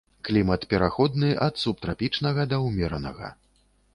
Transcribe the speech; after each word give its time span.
Клімат 0.27 0.63
пераходны 0.71 1.29
ад 1.49 1.61
субтрапічнага 1.65 2.49
да 2.53 2.57
ўмеранага. 2.65 3.33